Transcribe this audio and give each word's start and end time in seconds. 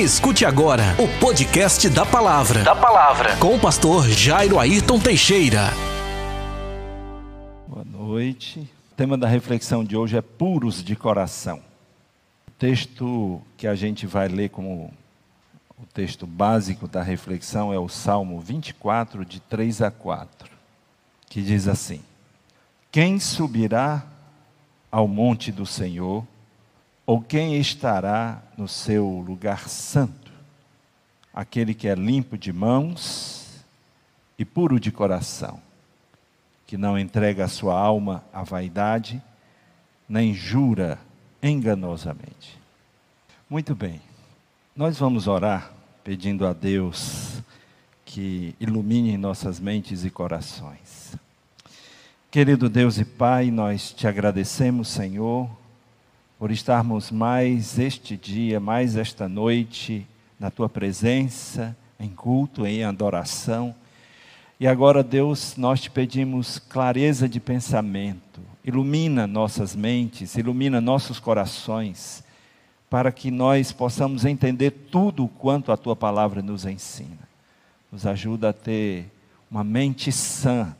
Escute 0.00 0.46
agora 0.46 0.96
o 0.98 1.20
podcast 1.20 1.86
da 1.90 2.06
Palavra. 2.06 2.62
Da 2.62 2.74
Palavra. 2.74 3.36
Com 3.36 3.56
o 3.56 3.60
pastor 3.60 4.08
Jairo 4.08 4.58
Ayrton 4.58 4.98
Teixeira. 4.98 5.68
Boa 7.68 7.84
noite. 7.84 8.60
O 8.92 8.94
tema 8.94 9.18
da 9.18 9.28
reflexão 9.28 9.84
de 9.84 9.98
hoje 9.98 10.16
é 10.16 10.22
puros 10.22 10.82
de 10.82 10.96
coração. 10.96 11.60
O 12.48 12.50
texto 12.52 13.42
que 13.58 13.66
a 13.66 13.74
gente 13.74 14.06
vai 14.06 14.26
ler 14.26 14.48
como 14.48 14.90
o 15.78 15.84
texto 15.92 16.26
básico 16.26 16.88
da 16.88 17.02
reflexão 17.02 17.70
é 17.70 17.78
o 17.78 17.86
Salmo 17.86 18.40
24, 18.40 19.22
de 19.22 19.38
3 19.38 19.82
a 19.82 19.90
4, 19.90 20.50
que 21.28 21.42
diz 21.42 21.68
assim: 21.68 22.00
Quem 22.90 23.20
subirá 23.20 24.02
ao 24.90 25.06
monte 25.06 25.52
do 25.52 25.66
Senhor? 25.66 26.24
Ou 27.10 27.20
quem 27.20 27.56
estará 27.56 28.40
no 28.56 28.68
seu 28.68 29.04
lugar 29.04 29.68
santo? 29.68 30.30
Aquele 31.34 31.74
que 31.74 31.88
é 31.88 31.94
limpo 31.96 32.38
de 32.38 32.52
mãos 32.52 33.64
e 34.38 34.44
puro 34.44 34.78
de 34.78 34.92
coração, 34.92 35.60
que 36.68 36.76
não 36.76 36.96
entrega 36.96 37.44
a 37.44 37.48
sua 37.48 37.76
alma 37.76 38.22
à 38.32 38.44
vaidade, 38.44 39.20
nem 40.08 40.32
jura 40.32 41.00
enganosamente. 41.42 42.56
Muito 43.48 43.74
bem, 43.74 44.00
nós 44.76 44.96
vamos 44.96 45.26
orar 45.26 45.72
pedindo 46.04 46.46
a 46.46 46.52
Deus 46.52 47.42
que 48.04 48.54
ilumine 48.60 49.18
nossas 49.18 49.58
mentes 49.58 50.04
e 50.04 50.10
corações. 50.10 51.16
Querido 52.30 52.68
Deus 52.68 52.98
e 52.98 53.04
Pai, 53.04 53.50
nós 53.50 53.92
te 53.92 54.06
agradecemos, 54.06 54.86
Senhor, 54.86 55.58
por 56.40 56.50
estarmos 56.50 57.10
mais 57.10 57.78
este 57.78 58.16
dia, 58.16 58.58
mais 58.58 58.96
esta 58.96 59.28
noite, 59.28 60.06
na 60.38 60.50
tua 60.50 60.70
presença, 60.70 61.76
em 62.00 62.08
culto, 62.08 62.66
em 62.66 62.82
adoração. 62.82 63.74
E 64.58 64.66
agora, 64.66 65.02
Deus, 65.02 65.54
nós 65.58 65.82
te 65.82 65.90
pedimos 65.90 66.58
clareza 66.58 67.28
de 67.28 67.38
pensamento, 67.38 68.40
ilumina 68.64 69.26
nossas 69.26 69.76
mentes, 69.76 70.34
ilumina 70.34 70.80
nossos 70.80 71.20
corações, 71.20 72.24
para 72.88 73.12
que 73.12 73.30
nós 73.30 73.70
possamos 73.70 74.24
entender 74.24 74.70
tudo 74.90 75.28
quanto 75.28 75.70
a 75.70 75.76
tua 75.76 75.94
palavra 75.94 76.40
nos 76.40 76.64
ensina. 76.64 77.28
Nos 77.92 78.06
ajuda 78.06 78.48
a 78.48 78.54
ter 78.54 79.12
uma 79.50 79.62
mente 79.62 80.10
sã 80.10 80.74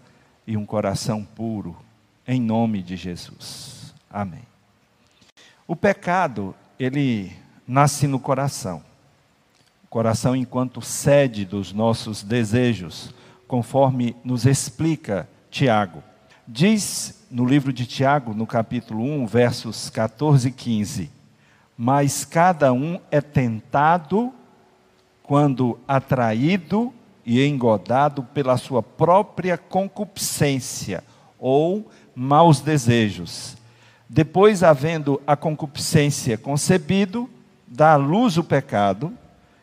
e 0.46 0.56
um 0.56 0.64
coração 0.64 1.22
puro, 1.22 1.76
em 2.26 2.40
nome 2.40 2.82
de 2.82 2.96
Jesus. 2.96 3.92
Amém. 4.10 4.49
O 5.70 5.76
pecado, 5.76 6.52
ele 6.80 7.30
nasce 7.64 8.08
no 8.08 8.18
coração. 8.18 8.82
O 9.84 9.86
coração 9.86 10.34
enquanto 10.34 10.82
sede 10.82 11.44
dos 11.44 11.72
nossos 11.72 12.24
desejos, 12.24 13.14
conforme 13.46 14.16
nos 14.24 14.46
explica 14.46 15.28
Tiago. 15.48 16.02
Diz 16.44 17.24
no 17.30 17.44
livro 17.44 17.72
de 17.72 17.86
Tiago, 17.86 18.34
no 18.34 18.48
capítulo 18.48 19.04
1, 19.04 19.26
versos 19.28 19.88
14 19.90 20.48
e 20.48 20.50
15: 20.50 21.08
Mas 21.78 22.24
cada 22.24 22.72
um 22.72 22.98
é 23.08 23.20
tentado 23.20 24.32
quando 25.22 25.78
atraído 25.86 26.92
e 27.24 27.46
engodado 27.46 28.24
pela 28.24 28.56
sua 28.56 28.82
própria 28.82 29.56
concupiscência 29.56 31.04
ou 31.38 31.88
maus 32.12 32.60
desejos 32.60 33.59
depois, 34.12 34.64
havendo 34.64 35.22
a 35.24 35.36
concupiscência 35.36 36.36
concebido, 36.36 37.30
dá 37.64 37.92
à 37.92 37.96
luz 37.96 38.36
o 38.36 38.42
pecado, 38.42 39.16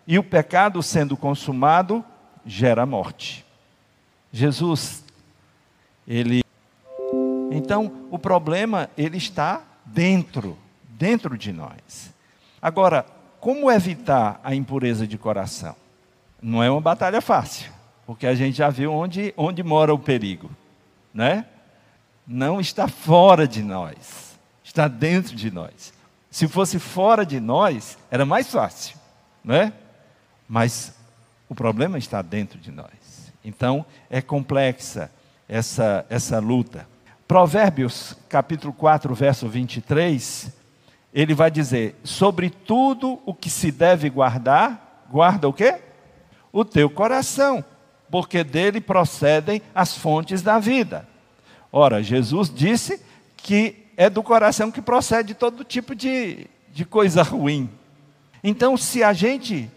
e 0.08 0.17
o 0.17 0.23
pecado 0.23 0.81
sendo 0.81 1.17
consumado, 1.17 2.02
gera 2.45 2.86
morte. 2.86 3.45
Jesus, 4.31 5.03
ele. 6.08 6.45
Então, 7.52 7.91
o 8.09 8.18
problema, 8.18 8.90
ele 8.97 9.18
está 9.18 9.63
dentro, 9.86 10.57
dentro 10.91 11.38
de 11.38 11.52
nós. 11.52 12.13
Agora, 12.62 13.06
como 13.41 13.69
evitar 13.69 14.40
a 14.41 14.56
impureza 14.56 15.06
de 15.06 15.18
coração? 15.18 15.75
Não 16.41 16.63
é 16.63 16.72
uma 16.72 16.80
batalha 16.80 17.19
fácil, 17.19 17.69
porque 18.06 18.25
a 18.25 18.34
gente 18.34 18.59
já 18.59 18.69
viu 18.69 18.94
onde, 18.94 19.34
onde 19.36 19.62
mora 19.62 19.94
o 19.94 20.00
perigo, 20.00 20.50
né? 21.13 21.46
Não 22.25 22.62
está 22.62 22.88
fora 22.88 23.46
de 23.46 23.62
nós 23.62 24.26
está 24.77 24.88
dentro 24.88 25.35
de 25.35 25.49
nós. 25.49 25.91
Se 26.29 26.47
fosse 26.47 26.77
fora 26.77 27.25
de 27.25 27.39
nós, 27.39 27.97
era 28.11 28.25
mais 28.25 28.51
fácil, 28.51 28.95
não 29.43 29.55
é? 29.55 29.73
Mas 30.47 30.93
o 31.49 31.55
problema 31.55 31.97
está 31.97 32.21
dentro 32.21 32.59
de 32.59 32.71
nós. 32.71 33.33
Então, 33.43 33.83
é 34.07 34.21
complexa 34.21 35.11
essa, 35.49 36.05
essa 36.09 36.38
luta. 36.39 36.88
Provérbios, 37.27 38.15
capítulo 38.29 38.71
4, 38.71 39.15
verso 39.15 39.47
23, 39.47 40.51
ele 41.11 41.33
vai 41.33 41.49
dizer: 41.49 41.95
Sobre 42.03 42.51
tudo 42.51 43.19
o 43.25 43.33
que 43.33 43.49
se 43.49 43.71
deve 43.71 44.09
guardar, 44.09 45.05
guarda 45.09 45.49
o 45.49 45.53
quê? 45.53 45.81
O 46.51 46.63
teu 46.63 46.89
coração, 46.89 47.65
porque 48.11 48.44
dele 48.44 48.79
procedem 48.79 49.59
as 49.73 49.97
fontes 49.97 50.44
da 50.44 50.59
vida. 50.59 51.07
Ora, 51.71 52.03
Jesus 52.03 52.53
disse 52.53 53.01
que 53.35 53.87
é 53.97 54.12
do 54.12 54.22
coração 54.22 54.72
que 54.72 54.81
procede 54.81 55.34
todo 55.34 55.63
tipo 55.63 55.96
de, 55.96 56.47
de 56.72 56.85
coisa 56.85 57.24
ruim. 57.24 57.68
Então, 58.44 58.78
se 58.78 59.03
a 59.03 59.12
gente 59.12 59.69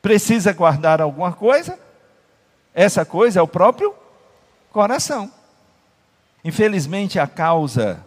precisa 0.00 0.54
guardar 0.54 1.02
alguma 1.02 1.32
coisa, 1.32 1.78
essa 2.74 3.04
coisa 3.04 3.38
é 3.38 3.42
o 3.42 3.46
próprio 3.46 3.94
coração. 4.70 5.30
Infelizmente, 6.42 7.18
a 7.18 7.26
causa 7.26 8.02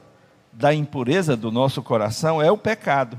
da 0.52 0.74
impureza 0.74 1.38
do 1.38 1.52
nosso 1.52 1.84
coração 1.84 2.42
é 2.42 2.52
o 2.52 2.58
pecado. 2.58 3.18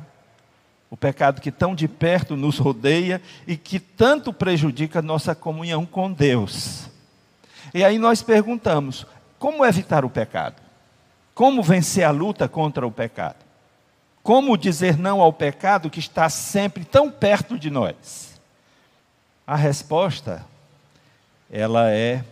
O 0.90 0.96
pecado 0.96 1.40
que 1.40 1.52
tão 1.52 1.74
de 1.74 1.86
perto 1.86 2.36
nos 2.36 2.58
rodeia 2.58 3.22
e 3.46 3.56
que 3.56 3.78
tanto 3.78 4.32
prejudica 4.32 5.00
nossa 5.00 5.34
comunhão 5.34 5.86
com 5.86 6.12
Deus. 6.12 6.88
E 7.72 7.84
aí 7.84 7.98
nós 7.98 8.22
perguntamos: 8.22 9.06
como 9.38 9.64
evitar 9.64 10.04
o 10.04 10.10
pecado? 10.10 10.65
Como 11.36 11.62
vencer 11.62 12.02
a 12.02 12.10
luta 12.10 12.48
contra 12.48 12.86
o 12.86 12.90
pecado? 12.90 13.44
Como 14.22 14.56
dizer 14.56 14.96
não 14.96 15.20
ao 15.20 15.30
pecado 15.30 15.90
que 15.90 16.00
está 16.00 16.30
sempre 16.30 16.82
tão 16.82 17.10
perto 17.10 17.58
de 17.58 17.68
nós? 17.68 18.40
A 19.46 19.54
resposta 19.54 20.46
ela 21.50 21.90
é 21.90 22.24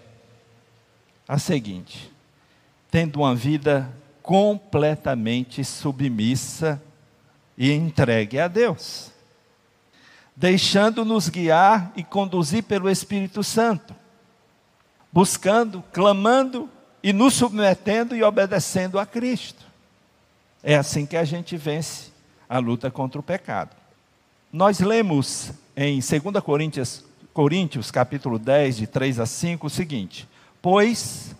a 1.29 1.39
seguinte: 1.39 2.11
tendo 2.91 3.17
uma 3.17 3.35
vida 3.35 3.93
completamente 4.23 5.63
submissa 5.63 6.83
e 7.59 7.73
entregue 7.73 8.41
a 8.41 8.49
Deus, 8.49 9.13
deixando-nos 10.35 11.29
guiar 11.29 11.93
e 11.95 12.03
conduzir 12.03 12.63
pelo 12.63 12.89
Espírito 12.89 13.45
Santo, 13.45 13.95
buscando, 15.13 15.85
clamando 15.93 16.71
e 17.05 17.13
nos 17.13 17.35
submetendo 17.35 18.17
e 18.17 18.23
obedecendo 18.23 18.99
a 18.99 19.05
Cristo. 19.05 19.63
É 20.63 20.75
assim 20.75 21.05
que 21.05 21.19
a 21.19 21.25
gente 21.25 21.55
vence 21.55 22.11
a 22.49 22.59
luta 22.59 22.91
contra 22.91 23.21
o 23.21 23.23
pecado. 23.23 23.77
Nós 24.51 24.81
lemos 24.81 25.53
em 25.77 26.01
2 26.01 26.43
Coríntios, 26.43 27.05
Coríntios, 27.35 27.91
capítulo 27.91 28.39
10, 28.39 28.77
de 28.79 28.87
3 28.87 29.21
a 29.21 29.27
5, 29.27 29.67
o 29.67 29.71
seguinte: 29.71 30.27
Pois, 30.63 31.37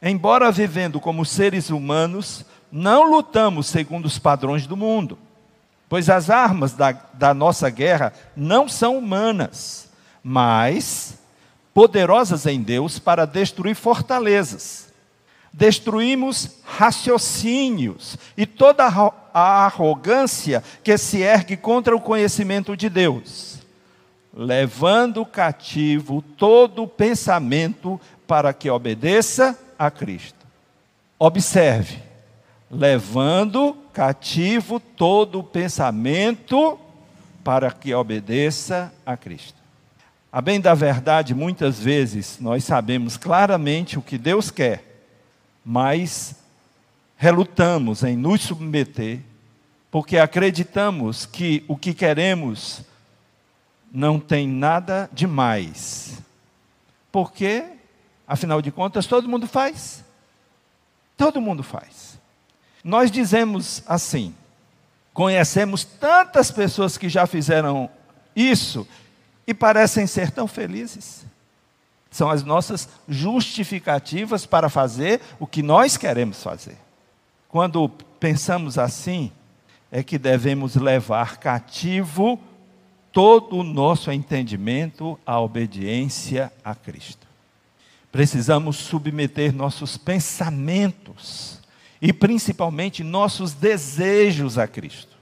embora 0.00 0.50
vivendo 0.50 0.98
como 0.98 1.26
seres 1.26 1.68
humanos, 1.68 2.42
não 2.72 3.10
lutamos 3.10 3.66
segundo 3.66 4.06
os 4.06 4.18
padrões 4.18 4.66
do 4.66 4.74
mundo, 4.74 5.18
pois 5.86 6.08
as 6.08 6.30
armas 6.30 6.72
da, 6.72 6.92
da 6.92 7.34
nossa 7.34 7.68
guerra 7.68 8.14
não 8.34 8.66
são 8.70 8.96
humanas, 8.96 9.90
mas 10.22 11.18
poderosas 11.74 12.46
em 12.46 12.62
Deus 12.62 12.98
para 12.98 13.26
destruir 13.26 13.74
fortalezas 13.74 14.93
destruímos 15.56 16.56
raciocínios 16.64 18.18
e 18.36 18.44
toda 18.44 18.84
a 19.32 19.64
arrogância 19.64 20.64
que 20.82 20.98
se 20.98 21.22
ergue 21.22 21.56
contra 21.56 21.94
o 21.94 22.00
conhecimento 22.00 22.76
de 22.76 22.88
Deus, 22.88 23.60
levando 24.36 25.24
cativo 25.24 26.20
todo 26.36 26.88
pensamento 26.88 28.00
para 28.26 28.52
que 28.52 28.68
obedeça 28.68 29.56
a 29.78 29.92
Cristo. 29.92 30.44
Observe, 31.20 32.02
levando 32.68 33.76
cativo 33.92 34.80
todo 34.80 35.38
o 35.38 35.44
pensamento 35.44 36.76
para 37.44 37.70
que 37.70 37.94
obedeça 37.94 38.92
a 39.06 39.16
Cristo. 39.16 39.62
A 40.32 40.40
bem 40.40 40.60
da 40.60 40.74
verdade, 40.74 41.32
muitas 41.32 41.78
vezes 41.78 42.40
nós 42.40 42.64
sabemos 42.64 43.16
claramente 43.16 43.96
o 43.96 44.02
que 44.02 44.18
Deus 44.18 44.50
quer 44.50 44.93
mas 45.64 46.36
relutamos 47.16 48.02
em 48.02 48.16
nos 48.16 48.42
submeter, 48.42 49.20
porque 49.90 50.18
acreditamos 50.18 51.24
que 51.24 51.64
o 51.68 51.76
que 51.76 51.94
queremos 51.94 52.82
não 53.92 54.18
tem 54.18 54.46
nada 54.48 55.08
demais. 55.12 56.20
Porque, 57.12 57.64
afinal 58.26 58.60
de 58.60 58.72
contas, 58.72 59.06
todo 59.06 59.28
mundo 59.28 59.46
faz. 59.46 60.04
Todo 61.16 61.40
mundo 61.40 61.62
faz. 61.62 62.18
Nós 62.82 63.10
dizemos 63.10 63.82
assim: 63.86 64.34
conhecemos 65.12 65.84
tantas 65.84 66.50
pessoas 66.50 66.98
que 66.98 67.08
já 67.08 67.24
fizeram 67.24 67.88
isso 68.34 68.86
e 69.46 69.54
parecem 69.54 70.06
ser 70.06 70.32
tão 70.32 70.48
felizes. 70.48 71.24
São 72.14 72.30
as 72.30 72.44
nossas 72.44 72.88
justificativas 73.08 74.46
para 74.46 74.68
fazer 74.68 75.20
o 75.40 75.48
que 75.48 75.64
nós 75.64 75.96
queremos 75.96 76.40
fazer. 76.40 76.76
Quando 77.48 77.88
pensamos 78.20 78.78
assim, 78.78 79.32
é 79.90 80.00
que 80.00 80.16
devemos 80.16 80.76
levar 80.76 81.38
cativo 81.38 82.38
todo 83.10 83.56
o 83.56 83.64
nosso 83.64 84.12
entendimento 84.12 85.18
à 85.26 85.40
obediência 85.40 86.52
a 86.64 86.72
Cristo. 86.72 87.26
Precisamos 88.12 88.76
submeter 88.76 89.52
nossos 89.52 89.96
pensamentos 89.96 91.58
e 92.00 92.12
principalmente 92.12 93.02
nossos 93.02 93.54
desejos 93.54 94.56
a 94.56 94.68
Cristo. 94.68 95.16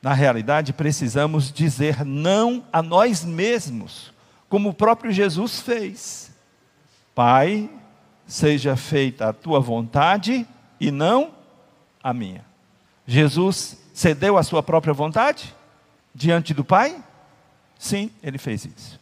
Na 0.00 0.14
realidade, 0.14 0.72
precisamos 0.72 1.52
dizer 1.52 2.06
não 2.06 2.64
a 2.72 2.82
nós 2.82 3.22
mesmos, 3.22 4.15
como 4.48 4.70
o 4.70 4.74
próprio 4.74 5.12
Jesus 5.12 5.60
fez. 5.60 6.30
Pai, 7.14 7.70
seja 8.26 8.76
feita 8.76 9.28
a 9.28 9.32
tua 9.32 9.60
vontade 9.60 10.46
e 10.80 10.90
não 10.90 11.32
a 12.02 12.12
minha. 12.12 12.44
Jesus 13.06 13.78
cedeu 13.94 14.36
a 14.36 14.42
sua 14.42 14.62
própria 14.62 14.92
vontade 14.92 15.54
diante 16.14 16.52
do 16.52 16.64
Pai? 16.64 17.02
Sim, 17.78 18.10
ele 18.22 18.38
fez 18.38 18.64
isso. 18.64 19.00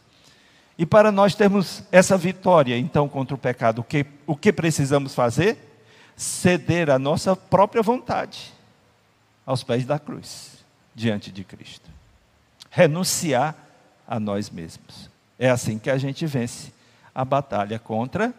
E 0.77 0.85
para 0.85 1.11
nós 1.11 1.35
termos 1.35 1.83
essa 1.91 2.17
vitória, 2.17 2.77
então, 2.77 3.07
contra 3.07 3.33
o 3.33 3.37
pecado, 3.37 3.79
o 3.79 3.83
que, 3.83 4.05
o 4.27 4.35
que 4.35 4.51
precisamos 4.51 5.15
fazer? 5.15 5.57
Ceder 6.15 6.89
a 6.89 6.99
nossa 6.99 7.35
própria 7.35 7.81
vontade 7.81 8.53
aos 9.45 9.63
pés 9.63 9.85
da 9.85 9.97
cruz, 9.99 10.65
diante 10.93 11.31
de 11.31 11.43
Cristo. 11.43 11.89
Renunciar 12.69 13.55
a 14.07 14.19
nós 14.19 14.49
mesmos. 14.49 15.09
É 15.37 15.49
assim 15.49 15.77
que 15.77 15.89
a 15.89 15.97
gente 15.97 16.25
vence 16.25 16.73
a 17.13 17.25
batalha 17.25 17.77
contra 17.77 18.33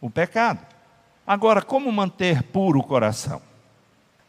o 0.00 0.10
pecado. 0.10 0.60
Agora, 1.26 1.62
como 1.62 1.90
manter 1.92 2.42
puro 2.42 2.80
o 2.80 2.84
coração? 2.84 3.40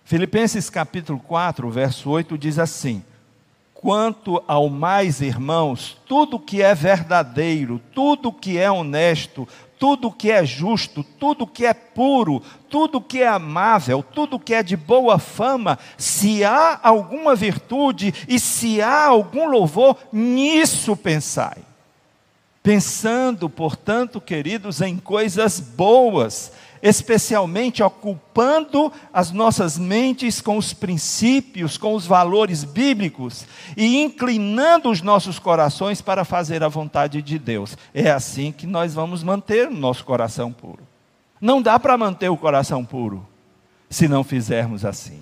Filipenses 0.03 0.69
capítulo 0.69 1.19
4, 1.19 1.69
verso 1.71 2.09
8 2.09 2.37
diz 2.37 2.59
assim: 2.59 3.03
Quanto 3.73 4.43
ao 4.47 4.69
mais, 4.69 5.21
irmãos, 5.21 5.97
tudo 6.05 6.39
que 6.39 6.61
é 6.61 6.75
verdadeiro, 6.75 7.81
tudo 7.93 8.31
que 8.31 8.59
é 8.59 8.69
honesto, 8.69 9.47
tudo 9.79 10.11
que 10.11 10.29
é 10.29 10.45
justo, 10.45 11.03
tudo 11.03 11.47
que 11.47 11.65
é 11.65 11.73
puro, 11.73 12.43
tudo 12.69 13.01
que 13.01 13.23
é 13.23 13.27
amável, 13.27 14.03
tudo 14.03 14.39
que 14.39 14.53
é 14.53 14.61
de 14.61 14.77
boa 14.77 15.17
fama, 15.17 15.79
se 15.97 16.43
há 16.43 16.79
alguma 16.83 17.35
virtude 17.35 18.13
e 18.27 18.39
se 18.39 18.79
há 18.79 19.07
algum 19.07 19.49
louvor, 19.49 19.97
nisso 20.13 20.95
pensai. 20.95 21.70
Pensando, 22.63 23.49
portanto, 23.49 24.21
queridos, 24.21 24.81
em 24.81 24.97
coisas 24.97 25.59
boas, 25.59 26.51
especialmente 26.81 27.81
ocupando 27.81 28.91
as 29.13 29.31
nossas 29.31 29.77
mentes 29.77 30.41
com 30.41 30.57
os 30.57 30.73
princípios, 30.73 31.77
com 31.77 31.95
os 31.95 32.05
valores 32.05 32.63
bíblicos 32.63 33.45
e 33.75 34.01
inclinando 34.03 34.89
os 34.89 35.01
nossos 35.01 35.39
corações 35.39 36.01
para 36.01 36.23
fazer 36.23 36.63
a 36.63 36.67
vontade 36.67 37.21
de 37.21 37.39
Deus. 37.39 37.77
É 37.93 38.11
assim 38.11 38.51
que 38.51 38.67
nós 38.67 38.93
vamos 38.93 39.23
manter 39.23 39.67
o 39.67 39.73
nosso 39.73 40.03
coração 40.05 40.51
puro. 40.51 40.87
Não 41.39 41.61
dá 41.61 41.79
para 41.79 41.97
manter 41.97 42.29
o 42.29 42.37
coração 42.37 42.85
puro 42.85 43.27
se 43.89 44.07
não 44.07 44.23
fizermos 44.23 44.85
assim. 44.85 45.21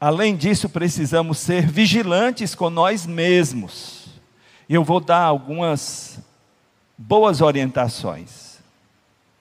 Além 0.00 0.36
disso, 0.36 0.68
precisamos 0.68 1.38
ser 1.38 1.66
vigilantes 1.66 2.54
com 2.54 2.70
nós 2.70 3.06
mesmos. 3.06 4.08
Eu 4.68 4.84
vou 4.84 5.00
dar 5.00 5.22
algumas 5.22 6.20
boas 6.98 7.40
orientações. 7.40 8.58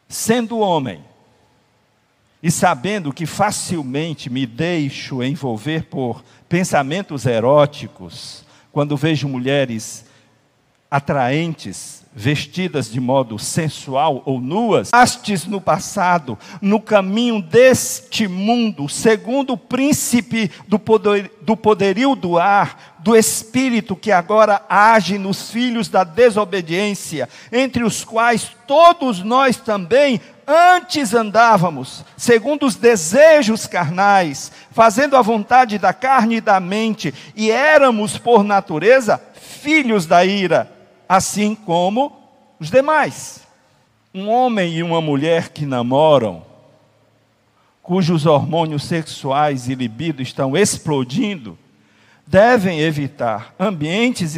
Sendo 0.08 0.60
homem, 0.60 1.04
e 2.42 2.52
sabendo 2.52 3.12
que 3.12 3.26
facilmente 3.26 4.30
me 4.30 4.46
deixo 4.46 5.24
envolver 5.24 5.86
por 5.86 6.24
pensamentos 6.48 7.26
eróticos, 7.26 8.46
quando 8.72 8.96
vejo 8.96 9.28
mulheres 9.28 10.06
atraentes, 10.90 12.06
vestidas 12.14 12.90
de 12.90 13.00
modo 13.00 13.38
sensual 13.38 14.24
ou 14.26 14.40
nuas, 14.40 14.94
astes 14.94 15.46
no 15.46 15.60
passado, 15.60 16.38
no 16.62 16.80
caminho 16.80 17.42
deste 17.42 18.28
mundo, 18.28 18.88
segundo 18.88 19.54
o 19.54 19.58
príncipe 19.58 20.50
do, 20.68 20.80
poder, 20.80 21.32
do 21.42 21.58
poderio 21.58 22.16
do 22.16 22.38
ar, 22.38 22.97
do 23.08 23.16
espírito 23.16 23.96
que 23.96 24.12
agora 24.12 24.66
age 24.68 25.18
nos 25.18 25.50
filhos 25.50 25.88
da 25.88 26.04
desobediência, 26.04 27.30
entre 27.54 27.82
os 27.86 28.04
quais 28.04 28.52
todos 28.68 29.24
nós 29.24 29.56
também 29.56 30.20
antes 30.46 31.14
andávamos, 31.14 32.04
segundo 32.18 32.66
os 32.66 32.76
desejos 32.76 33.66
carnais, 33.66 34.52
fazendo 34.72 35.16
a 35.16 35.22
vontade 35.22 35.78
da 35.78 35.94
carne 35.94 36.36
e 36.36 36.42
da 36.42 36.60
mente, 36.60 37.14
e 37.34 37.50
éramos, 37.50 38.18
por 38.18 38.44
natureza, 38.44 39.22
filhos 39.36 40.06
da 40.06 40.26
ira, 40.26 40.70
assim 41.08 41.56
como 41.56 42.12
os 42.60 42.70
demais. 42.70 43.40
Um 44.14 44.28
homem 44.28 44.74
e 44.74 44.84
uma 44.84 45.00
mulher 45.00 45.48
que 45.48 45.66
namoram, 45.66 46.44
cujos 47.82 48.26
hormônios 48.26 48.84
sexuais 48.84 49.70
e 49.70 49.76
libido 49.76 50.22
estão 50.22 50.58
explodindo, 50.58 51.58
devem 52.28 52.82
evitar 52.82 53.56
ambientes 53.58 54.36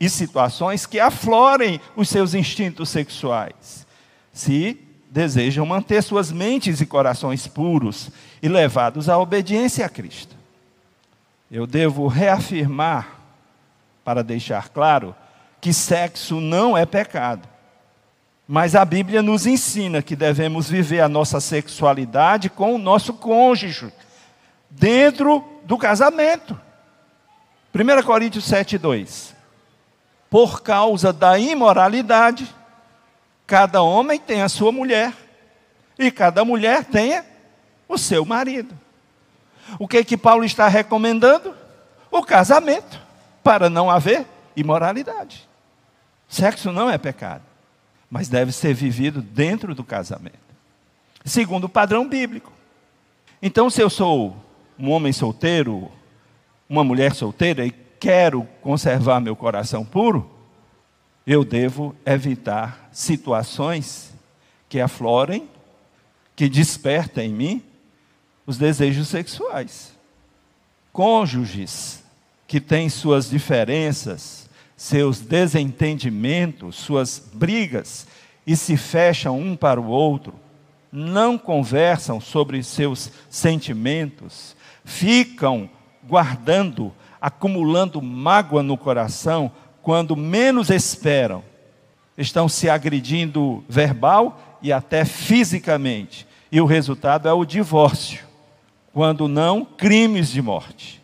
e 0.00 0.08
situações 0.08 0.86
que 0.86 0.98
aflorem 0.98 1.80
os 1.94 2.08
seus 2.08 2.34
instintos 2.34 2.88
sexuais. 2.88 3.86
Se 4.32 4.80
desejam 5.10 5.64
manter 5.64 6.02
suas 6.02 6.32
mentes 6.32 6.80
e 6.80 6.86
corações 6.86 7.46
puros 7.46 8.10
e 8.42 8.48
levados 8.48 9.08
à 9.08 9.18
obediência 9.18 9.84
a 9.84 9.88
Cristo. 9.88 10.34
Eu 11.50 11.66
devo 11.66 12.06
reafirmar, 12.06 13.20
para 14.04 14.22
deixar 14.24 14.68
claro, 14.70 15.14
que 15.60 15.72
sexo 15.72 16.40
não 16.40 16.76
é 16.76 16.84
pecado. 16.84 17.48
Mas 18.48 18.74
a 18.74 18.84
Bíblia 18.84 19.22
nos 19.22 19.46
ensina 19.46 20.02
que 20.02 20.14
devemos 20.14 20.68
viver 20.68 21.00
a 21.00 21.08
nossa 21.08 21.40
sexualidade 21.40 22.48
com 22.48 22.74
o 22.74 22.78
nosso 22.78 23.14
cônjuge, 23.14 23.92
dentro 24.70 25.44
do 25.64 25.76
casamento. 25.76 26.65
1 27.76 28.02
Coríntios 28.02 28.44
7, 28.46 28.78
2. 28.78 29.34
Por 30.30 30.62
causa 30.62 31.12
da 31.12 31.38
imoralidade, 31.38 32.52
Cada 33.46 33.80
homem 33.80 34.18
tem 34.18 34.42
a 34.42 34.48
sua 34.48 34.72
mulher 34.72 35.14
e 35.98 36.10
cada 36.10 36.44
mulher 36.44 36.84
tem 36.84 37.22
o 37.88 37.96
seu 37.96 38.24
marido. 38.24 38.76
O 39.78 39.86
que 39.86 40.04
que 40.04 40.16
Paulo 40.16 40.44
está 40.44 40.66
recomendando? 40.66 41.54
O 42.10 42.22
casamento, 42.22 43.00
para 43.42 43.70
não 43.70 43.90
haver 43.90 44.26
imoralidade. 44.56 45.48
Sexo 46.28 46.72
não 46.72 46.90
é 46.90 46.98
pecado, 46.98 47.44
mas 48.10 48.28
deve 48.28 48.50
ser 48.50 48.74
vivido 48.74 49.22
dentro 49.22 49.74
do 49.74 49.84
casamento, 49.84 50.38
segundo 51.24 51.64
o 51.64 51.68
padrão 51.68 52.08
bíblico. 52.08 52.52
Então, 53.40 53.70
se 53.70 53.80
eu 53.80 53.88
sou 53.88 54.36
um 54.76 54.90
homem 54.90 55.12
solteiro, 55.12 55.90
uma 56.68 56.84
mulher 56.84 57.14
solteira 57.14 57.64
e 57.66 57.70
quero 57.70 58.46
conservar 58.60 59.20
meu 59.20 59.34
coração 59.34 59.84
puro, 59.84 60.30
eu 61.26 61.44
devo 61.44 61.94
evitar 62.04 62.88
situações 62.92 64.14
que 64.68 64.80
aflorem, 64.80 65.48
que 66.34 66.48
despertem 66.48 67.30
em 67.30 67.34
mim 67.34 67.62
os 68.46 68.58
desejos 68.58 69.08
sexuais. 69.08 69.92
Cônjuges 70.92 72.04
que 72.46 72.60
têm 72.60 72.88
suas 72.88 73.28
diferenças, 73.28 74.48
seus 74.76 75.20
desentendimentos, 75.20 76.76
suas 76.76 77.22
brigas 77.32 78.06
e 78.46 78.56
se 78.56 78.76
fecham 78.76 79.38
um 79.38 79.56
para 79.56 79.80
o 79.80 79.88
outro, 79.88 80.34
não 80.92 81.36
conversam 81.36 82.20
sobre 82.20 82.62
seus 82.62 83.10
sentimentos, 83.28 84.54
ficam 84.84 85.68
guardando, 86.08 86.92
acumulando 87.20 88.00
mágoa 88.00 88.62
no 88.62 88.76
coração, 88.76 89.50
quando 89.82 90.16
menos 90.16 90.70
esperam, 90.70 91.42
estão 92.16 92.48
se 92.48 92.68
agredindo 92.68 93.64
verbal 93.68 94.58
e 94.62 94.72
até 94.72 95.04
fisicamente. 95.04 96.26
E 96.50 96.60
o 96.60 96.66
resultado 96.66 97.28
é 97.28 97.32
o 97.32 97.44
divórcio. 97.44 98.24
Quando 98.92 99.28
não, 99.28 99.64
crimes 99.64 100.30
de 100.30 100.40
morte. 100.40 101.02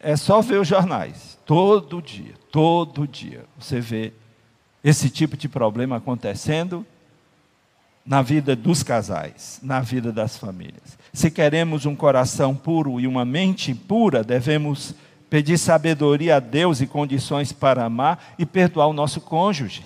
É 0.00 0.16
só 0.16 0.40
ver 0.40 0.60
os 0.60 0.68
jornais. 0.68 1.38
Todo 1.44 2.00
dia, 2.00 2.34
todo 2.52 3.06
dia, 3.06 3.44
você 3.58 3.80
vê 3.80 4.12
esse 4.84 5.10
tipo 5.10 5.36
de 5.36 5.48
problema 5.48 5.96
acontecendo 5.96 6.86
na 8.08 8.22
vida 8.22 8.56
dos 8.56 8.82
casais, 8.82 9.60
na 9.62 9.80
vida 9.80 10.10
das 10.10 10.34
famílias. 10.34 10.96
Se 11.12 11.30
queremos 11.30 11.84
um 11.84 11.94
coração 11.94 12.56
puro 12.56 12.98
e 12.98 13.06
uma 13.06 13.22
mente 13.22 13.74
pura, 13.74 14.24
devemos 14.24 14.94
pedir 15.28 15.58
sabedoria 15.58 16.36
a 16.36 16.40
Deus 16.40 16.80
e 16.80 16.86
condições 16.86 17.52
para 17.52 17.84
amar 17.84 18.34
e 18.38 18.46
perdoar 18.46 18.86
o 18.86 18.94
nosso 18.94 19.20
cônjuge. 19.20 19.84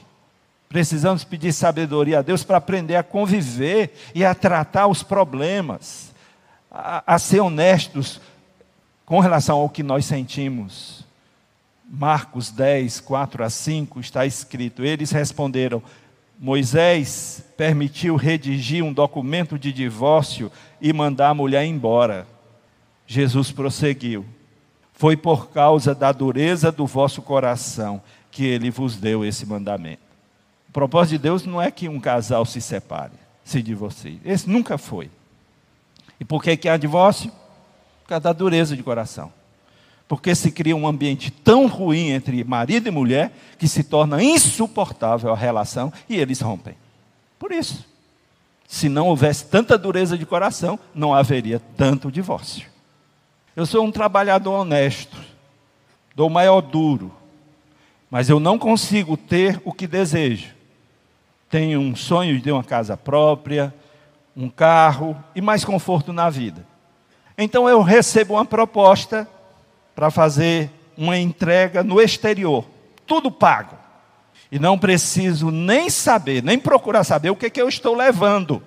Precisamos 0.68 1.24
pedir 1.24 1.52
sabedoria 1.52 2.20
a 2.20 2.22
Deus 2.22 2.44
para 2.44 2.58
aprender 2.58 2.94
a 2.94 3.02
conviver 3.02 3.92
e 4.14 4.24
a 4.24 4.36
tratar 4.36 4.86
os 4.86 5.02
problemas, 5.02 6.14
a, 6.70 7.02
a 7.14 7.18
ser 7.18 7.40
honestos 7.40 8.20
com 9.04 9.18
relação 9.18 9.58
ao 9.58 9.68
que 9.68 9.82
nós 9.82 10.06
sentimos. 10.06 11.04
Marcos 11.90 12.52
10, 12.52 13.00
4 13.00 13.44
a 13.44 13.50
5 13.50 14.00
está 14.00 14.24
escrito: 14.24 14.84
Eles 14.84 15.10
responderam: 15.10 15.82
Moisés 16.44 17.40
permitiu 17.56 18.16
redigir 18.16 18.82
um 18.82 18.92
documento 18.92 19.56
de 19.56 19.72
divórcio 19.72 20.50
e 20.80 20.92
mandar 20.92 21.28
a 21.28 21.34
mulher 21.34 21.64
embora. 21.64 22.26
Jesus 23.06 23.52
prosseguiu: 23.52 24.26
Foi 24.92 25.16
por 25.16 25.50
causa 25.50 25.94
da 25.94 26.10
dureza 26.10 26.72
do 26.72 26.84
vosso 26.84 27.22
coração 27.22 28.02
que 28.28 28.44
ele 28.44 28.72
vos 28.72 28.96
deu 28.96 29.24
esse 29.24 29.46
mandamento. 29.46 30.02
O 30.68 30.72
propósito 30.72 31.12
de 31.12 31.18
Deus 31.18 31.46
não 31.46 31.62
é 31.62 31.70
que 31.70 31.88
um 31.88 32.00
casal 32.00 32.44
se 32.44 32.60
separe, 32.60 33.12
se 33.44 33.62
divorcie. 33.62 34.20
Esse 34.24 34.50
nunca 34.50 34.76
foi. 34.76 35.08
E 36.18 36.24
por 36.24 36.42
que, 36.42 36.56
que 36.56 36.68
há 36.68 36.76
divórcio? 36.76 37.30
Por 38.02 38.08
causa 38.08 38.24
da 38.24 38.32
dureza 38.32 38.76
de 38.76 38.82
coração 38.82 39.32
porque 40.12 40.34
se 40.34 40.50
cria 40.50 40.76
um 40.76 40.86
ambiente 40.86 41.30
tão 41.30 41.66
ruim 41.66 42.10
entre 42.10 42.44
marido 42.44 42.86
e 42.86 42.90
mulher 42.90 43.32
que 43.56 43.66
se 43.66 43.82
torna 43.82 44.22
insuportável 44.22 45.32
a 45.32 45.34
relação 45.34 45.90
e 46.06 46.16
eles 46.16 46.38
rompem. 46.38 46.76
Por 47.38 47.50
isso, 47.50 47.86
se 48.68 48.90
não 48.90 49.08
houvesse 49.08 49.46
tanta 49.46 49.78
dureza 49.78 50.18
de 50.18 50.26
coração, 50.26 50.78
não 50.94 51.14
haveria 51.14 51.62
tanto 51.78 52.12
divórcio. 52.12 52.68
Eu 53.56 53.64
sou 53.64 53.86
um 53.86 53.90
trabalhador 53.90 54.52
honesto, 54.52 55.16
dou 56.14 56.28
maior 56.28 56.60
duro, 56.60 57.10
mas 58.10 58.28
eu 58.28 58.38
não 58.38 58.58
consigo 58.58 59.16
ter 59.16 59.62
o 59.64 59.72
que 59.72 59.86
desejo. 59.86 60.50
Tenho 61.48 61.80
um 61.80 61.96
sonho 61.96 62.38
de 62.38 62.52
uma 62.52 62.62
casa 62.62 62.98
própria, 62.98 63.74
um 64.36 64.50
carro 64.50 65.16
e 65.34 65.40
mais 65.40 65.64
conforto 65.64 66.12
na 66.12 66.28
vida. 66.28 66.66
Então 67.38 67.66
eu 67.66 67.80
recebo 67.80 68.34
uma 68.34 68.44
proposta 68.44 69.26
para 69.94 70.10
fazer 70.10 70.70
uma 70.96 71.18
entrega 71.18 71.82
no 71.82 72.00
exterior, 72.00 72.64
tudo 73.06 73.30
pago. 73.30 73.76
E 74.50 74.58
não 74.58 74.78
preciso 74.78 75.50
nem 75.50 75.88
saber, 75.88 76.42
nem 76.42 76.58
procurar 76.58 77.04
saber 77.04 77.30
o 77.30 77.36
que, 77.36 77.48
que 77.48 77.60
eu 77.60 77.68
estou 77.68 77.96
levando. 77.96 78.62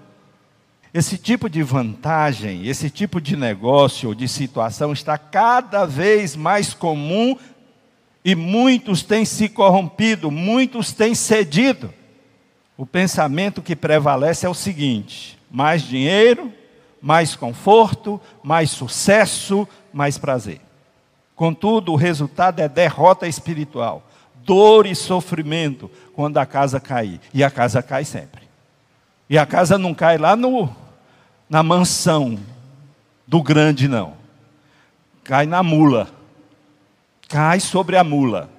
Esse 0.93 1.17
tipo 1.17 1.49
de 1.49 1.61
vantagem, 1.61 2.65
esse 2.65 2.89
tipo 2.89 3.19
de 3.19 3.35
negócio 3.35 4.09
ou 4.09 4.15
de 4.15 4.27
situação 4.27 4.93
está 4.93 5.17
cada 5.17 5.85
vez 5.85 6.35
mais 6.35 6.73
comum 6.73 7.37
e 8.23 8.33
muitos 8.33 9.03
têm 9.03 9.25
se 9.25 9.47
corrompido, 9.47 10.31
muitos 10.31 10.91
têm 10.91 11.13
cedido. 11.13 11.93
O 12.75 12.85
pensamento 12.85 13.61
que 13.61 13.75
prevalece 13.75 14.45
é 14.45 14.49
o 14.49 14.53
seguinte: 14.53 15.37
mais 15.51 15.83
dinheiro, 15.83 16.51
mais 16.99 17.35
conforto, 17.35 18.19
mais 18.41 18.71
sucesso, 18.71 19.67
mais 19.93 20.17
prazer. 20.17 20.64
Contudo, 21.35 21.91
o 21.91 21.97
resultado 21.97 22.61
é 22.61 22.69
derrota 22.69 23.27
espiritual, 23.27 24.07
dor 24.37 24.85
e 24.85 24.95
sofrimento 24.95 25.91
quando 26.13 26.37
a 26.37 26.45
casa 26.45 26.79
cair. 26.79 27.19
E 27.33 27.43
a 27.43 27.51
casa 27.51 27.83
cai 27.83 28.05
sempre. 28.05 28.43
E 29.29 29.37
a 29.37 29.45
casa 29.45 29.77
não 29.77 29.93
cai 29.93 30.17
lá 30.17 30.35
no, 30.35 30.73
na 31.49 31.61
mansão 31.61 32.39
do 33.27 33.41
grande, 33.41 33.87
não. 33.87 34.13
Cai 35.23 35.45
na 35.45 35.61
mula. 35.61 36.07
Cai 37.27 37.59
sobre 37.59 37.97
a 37.97 38.03
mula. 38.03 38.49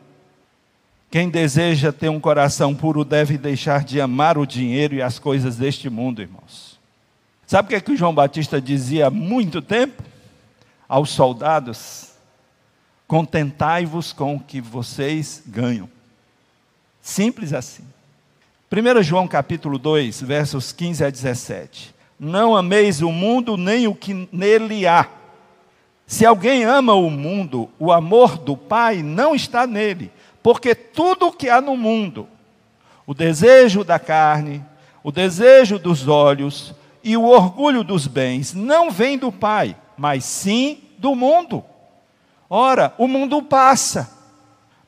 Quem 1.10 1.30
deseja 1.30 1.92
ter 1.92 2.08
um 2.08 2.20
coração 2.20 2.74
puro 2.74 3.04
deve 3.04 3.38
deixar 3.38 3.84
de 3.84 4.00
amar 4.00 4.36
o 4.36 4.46
dinheiro 4.46 4.96
e 4.96 5.00
as 5.00 5.18
coisas 5.18 5.56
deste 5.56 5.88
mundo, 5.88 6.20
irmãos. 6.20 6.78
Sabe 7.46 7.66
o 7.66 7.68
que, 7.70 7.76
é 7.76 7.80
que 7.80 7.92
o 7.92 7.96
João 7.96 8.12
Batista 8.12 8.60
dizia 8.60 9.06
há 9.06 9.10
muito 9.10 9.62
tempo 9.62 10.02
aos 10.88 11.10
soldados? 11.10 12.15
Contentai-vos 13.06 14.12
com 14.12 14.34
o 14.34 14.40
que 14.40 14.60
vocês 14.60 15.42
ganham. 15.46 15.88
Simples 17.00 17.52
assim. 17.52 17.84
1 18.70 19.02
João 19.04 19.28
capítulo 19.28 19.78
2, 19.78 20.22
versos 20.22 20.72
15 20.72 21.04
a 21.04 21.10
17. 21.10 21.94
Não 22.18 22.56
ameis 22.56 23.00
o 23.02 23.12
mundo 23.12 23.56
nem 23.56 23.86
o 23.86 23.94
que 23.94 24.28
nele 24.32 24.88
há. 24.88 25.08
Se 26.04 26.26
alguém 26.26 26.64
ama 26.64 26.94
o 26.94 27.08
mundo, 27.08 27.68
o 27.78 27.92
amor 27.92 28.38
do 28.38 28.56
Pai 28.56 29.02
não 29.02 29.34
está 29.34 29.66
nele, 29.66 30.10
porque 30.42 30.74
tudo 30.74 31.28
o 31.28 31.32
que 31.32 31.48
há 31.48 31.60
no 31.60 31.76
mundo, 31.76 32.28
o 33.06 33.14
desejo 33.14 33.84
da 33.84 33.98
carne, 33.98 34.64
o 35.02 35.12
desejo 35.12 35.78
dos 35.78 36.08
olhos 36.08 36.74
e 37.04 37.16
o 37.16 37.24
orgulho 37.24 37.84
dos 37.84 38.08
bens, 38.08 38.52
não 38.52 38.90
vem 38.90 39.16
do 39.16 39.30
Pai, 39.30 39.76
mas 39.96 40.24
sim 40.24 40.78
do 40.98 41.14
mundo. 41.14 41.62
Ora, 42.48 42.94
o 42.96 43.08
mundo 43.08 43.42
passa, 43.42 44.10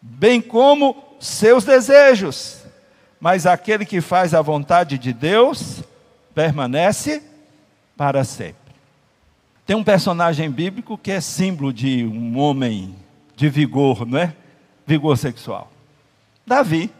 bem 0.01 0.41
como 0.41 0.97
seus 1.19 1.65
desejos, 1.65 2.63
mas 3.21 3.47
aquele 3.47 3.85
que 3.85 4.01
faz 4.01 4.33
a 4.33 4.41
vontade 4.41 4.97
de 4.97 5.13
Deus 5.13 5.83
permanece 6.35 7.23
para 7.97 8.23
sempre. 8.23 8.57
Tem 9.67 9.77
um 9.77 9.85
personagem 9.85 10.51
bíblico 10.51 10.97
que 10.97 11.11
é 11.11 11.21
símbolo 11.21 11.73
de 11.73 12.05
um 12.05 12.39
homem 12.39 12.95
de 13.35 13.49
vigor, 13.49 14.07
não 14.07 14.19
é? 14.19 14.35
Vigor 14.87 15.17
sexual. 15.19 15.71
Davi. 16.47 16.91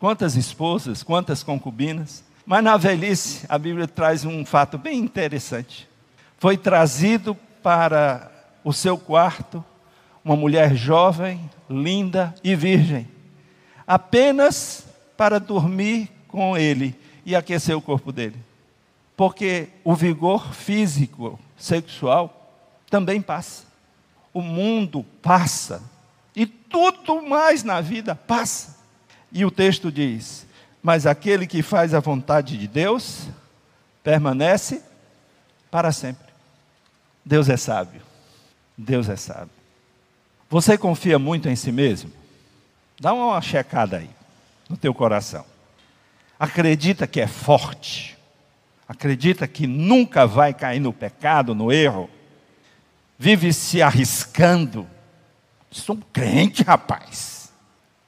Quantas 0.00 0.34
esposas, 0.34 1.02
quantas 1.02 1.42
concubinas. 1.42 2.24
Mas 2.44 2.64
na 2.64 2.76
velhice, 2.76 3.46
a 3.48 3.56
Bíblia 3.56 3.86
traz 3.86 4.24
um 4.24 4.44
fato 4.44 4.76
bem 4.76 4.98
interessante. 4.98 5.88
Foi 6.38 6.58
trazido 6.58 7.34
para 7.62 8.30
o 8.64 8.72
seu 8.72 8.98
quarto 8.98 9.64
uma 10.24 10.34
mulher 10.34 10.74
jovem, 10.74 11.50
linda 11.68 12.34
e 12.42 12.56
virgem, 12.56 13.06
apenas 13.86 14.86
para 15.16 15.38
dormir 15.38 16.10
com 16.28 16.56
ele 16.56 16.98
e 17.26 17.36
aquecer 17.36 17.76
o 17.76 17.82
corpo 17.82 18.10
dele. 18.10 18.36
Porque 19.16 19.68
o 19.84 19.94
vigor 19.94 20.52
físico, 20.54 21.38
sexual, 21.56 22.50
também 22.90 23.20
passa. 23.20 23.64
O 24.32 24.40
mundo 24.40 25.04
passa. 25.22 25.82
E 26.34 26.46
tudo 26.46 27.22
mais 27.22 27.62
na 27.62 27.80
vida 27.80 28.14
passa. 28.14 28.76
E 29.30 29.44
o 29.44 29.50
texto 29.50 29.92
diz: 29.92 30.46
Mas 30.82 31.06
aquele 31.06 31.46
que 31.46 31.62
faz 31.62 31.94
a 31.94 32.00
vontade 32.00 32.58
de 32.58 32.66
Deus 32.66 33.28
permanece 34.02 34.82
para 35.70 35.92
sempre. 35.92 36.32
Deus 37.24 37.48
é 37.48 37.56
sábio. 37.56 38.02
Deus 38.76 39.08
é 39.08 39.16
sábio. 39.16 39.63
Você 40.54 40.78
confia 40.78 41.18
muito 41.18 41.48
em 41.48 41.56
si 41.56 41.72
mesmo? 41.72 42.12
Dá 43.00 43.12
uma 43.12 43.40
checada 43.42 43.96
aí 43.96 44.08
no 44.68 44.76
teu 44.76 44.94
coração. 44.94 45.44
Acredita 46.38 47.08
que 47.08 47.20
é 47.20 47.26
forte. 47.26 48.16
Acredita 48.88 49.48
que 49.48 49.66
nunca 49.66 50.28
vai 50.28 50.54
cair 50.54 50.78
no 50.78 50.92
pecado, 50.92 51.56
no 51.56 51.72
erro. 51.72 52.08
Vive 53.18 53.52
se 53.52 53.82
arriscando. 53.82 54.86
Sou 55.72 55.96
um 55.96 56.02
crente, 56.12 56.62
rapaz. 56.62 57.52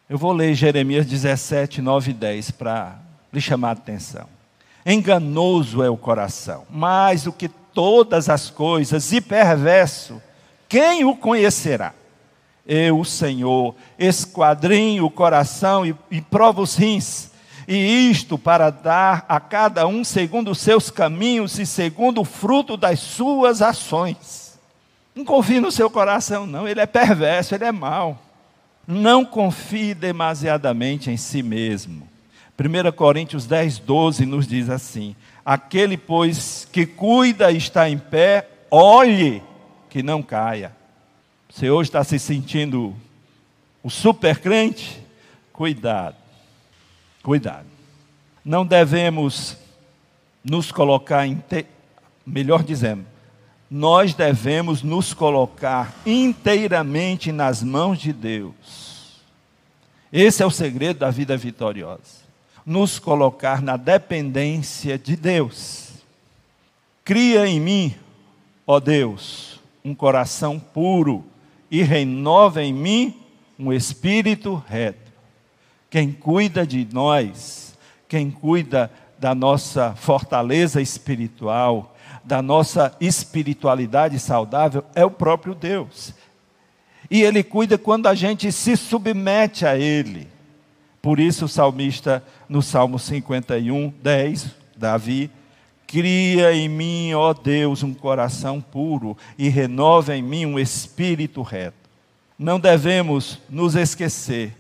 Eu 0.09 0.17
vou 0.17 0.33
ler 0.33 0.55
Jeremias 0.55 1.05
17, 1.05 1.83
9 1.83 2.13
e 2.13 2.15
10 2.15 2.53
para 2.53 2.97
lhe 3.33 3.41
chamar 3.41 3.71
a 3.71 3.73
atenção. 3.73 4.29
Enganoso 4.87 5.83
é 5.83 5.91
o 5.91 5.97
coração, 5.97 6.65
mais 6.71 7.25
do 7.25 7.33
que 7.33 7.49
todas 7.49 8.29
as 8.29 8.51
coisas, 8.51 9.11
e 9.11 9.21
perverso. 9.21 10.23
Quem 10.69 11.05
o 11.05 11.17
conhecerá? 11.17 11.93
Eu, 12.67 13.05
Senhor, 13.05 13.75
esquadrinho 13.99 15.05
o 15.05 15.11
coração 15.11 15.87
e, 15.87 15.95
e 16.11 16.21
provo 16.21 16.63
os 16.63 16.75
rins, 16.75 17.31
e 17.69 18.11
isto 18.11 18.39
para 18.39 18.71
dar 18.71 19.25
a 19.29 19.41
cada 19.41 19.87
um 19.87 20.05
segundo 20.05 20.51
os 20.51 20.59
seus 20.59 20.91
caminhos 20.91 21.59
e 21.59 21.67
segundo 21.67 22.21
o 22.21 22.25
fruto 22.25 22.77
das 22.77 23.01
suas 23.01 23.61
ações. 23.61 24.59
Não 25.15 25.25
confie 25.25 25.61
no 25.61 25.73
seu 25.73 25.89
coração, 25.89 26.47
não, 26.47 26.69
ele 26.69 26.81
é 26.81 26.87
perverso, 26.87 27.55
ele 27.55 27.65
é 27.65 27.73
mau. 27.73 28.19
Não 28.87 29.25
confie 29.25 29.95
demasiadamente 29.95 31.11
em 31.11 31.17
si 31.17 31.43
mesmo. 31.43 32.07
1 32.59 32.93
Coríntios 32.93 33.47
10, 33.47 33.81
12 33.81 34.25
nos 34.27 34.47
diz 34.47 34.71
assim: 34.71 35.17
Aquele, 35.45 35.97
pois, 35.97 36.69
que 36.71 36.87
cuida 36.87 37.51
e 37.51 37.57
está 37.57 37.89
em 37.89 37.99
pé, 37.99 38.49
olhe 38.71 39.43
que 39.91 40.03
não 40.03 40.23
caia. 40.23 40.73
Você 41.57 41.71
hoje 41.71 41.89
está 41.89 42.05
se 42.05 42.19
sentindo 42.19 42.95
o 43.83 43.89
supercrente, 43.89 45.03
cuidado, 45.55 46.15
cuidado. 47.23 47.65
Não 48.45 48.67
devemos 48.67 49.57
nos 50.45 50.71
colocar, 50.71 51.27
inte... 51.27 51.65
melhor 52.27 52.63
dizendo, 52.63 53.07
nós 53.71 54.13
devemos 54.13 54.83
nos 54.83 55.15
colocar 55.15 55.95
inteiramente 56.05 57.33
nas 57.33 57.63
mãos 57.63 58.01
de 58.01 58.13
Deus. 58.13 59.23
Esse 60.13 60.43
é 60.43 60.47
o 60.47 60.51
segredo 60.51 60.99
da 60.99 61.11
vida 61.11 61.39
vitoriosa. 61.39 62.27
Nos 62.67 62.99
colocar 62.99 63.63
na 63.63 63.79
dependência 63.79 64.99
de 64.99 65.17
Deus. 65.17 65.93
Cria 67.03 67.47
em 67.47 67.59
mim, 67.59 67.95
ó 68.67 68.79
Deus, 68.79 69.59
um 69.83 69.95
coração 69.95 70.59
puro 70.59 71.25
e 71.71 71.83
renova 71.83 72.63
em 72.63 72.73
mim 72.73 73.15
um 73.59 73.73
espírito 73.73 74.63
reto. 74.69 75.13
Quem 75.91 76.13
cuida 76.13 76.67
de 76.67 76.87
nós, 76.93 77.77
quem 78.09 78.31
cuida 78.31 78.91
da 79.19 79.35
nossa 79.35 79.95
fortaleza 79.95 80.81
espiritual, 80.81 81.97
da 82.25 82.43
nossa 82.43 82.95
espiritualidade 83.01 84.19
saudável, 84.19 84.85
é 84.95 85.05
o 85.05 85.11
próprio 85.11 85.55
Deus. 85.55 86.13
E 87.11 87.23
Ele 87.23 87.43
cuida 87.43 87.79
quando 87.79 88.09
a 88.09 88.15
gente 88.15 88.51
se 88.51 88.77
submete 88.77 89.65
a 89.65 89.77
Ele. 89.79 90.29
Por 91.01 91.21
isso 91.21 91.45
o 91.45 91.49
salmista, 91.49 92.23
no 92.49 92.61
Salmo 92.61 92.99
51, 92.99 93.93
10, 94.03 94.51
Davi, 94.77 95.31
Cria 95.87 96.53
em 96.53 96.69
mim, 96.69 97.15
ó 97.15 97.33
Deus, 97.33 97.83
um 97.83 97.95
coração 97.95 98.61
puro 98.61 99.17
e 99.39 99.49
renova 99.49 100.17
em 100.17 100.23
mim 100.23 100.45
um 100.45 100.59
espírito 100.59 101.43
reto. 101.43 101.77
Não 102.39 102.59
devemos 102.59 103.39
nos 103.49 103.75
esquecer 103.75 104.55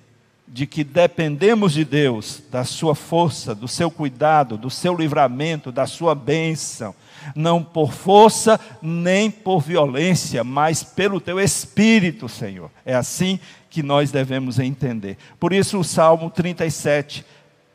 de 0.47 0.66
que 0.66 0.85
dependemos 0.85 1.73
de 1.73 1.85
Deus, 1.85 2.40
da 2.50 2.64
sua 2.64 2.95
força, 2.95 3.54
do 3.54 3.66
seu 3.66 3.90
cuidado, 3.90 4.56
do 4.56 4.71
seu 4.71 4.97
livramento, 4.97 5.73
da 5.73 5.87
sua 5.87 6.14
bênção, 6.14 6.95
não 7.35 7.62
por 7.62 7.92
força 7.92 8.61
nem 8.80 9.30
por 9.30 9.61
violência, 9.61 10.45
mas 10.45 10.85
pelo 10.85 11.21
teu 11.21 11.40
espírito, 11.40 12.28
Senhor. 12.28 12.71
É 12.85 12.95
assim 12.95 13.40
que 13.68 13.83
nós 13.83 14.12
devemos 14.12 14.59
entender. 14.59 15.18
Por 15.40 15.52
isso 15.52 15.80
o 15.80 15.85
Salmo 15.85 16.30
37, 16.30 17.25